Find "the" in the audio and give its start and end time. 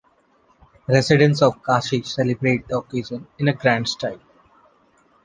2.67-2.79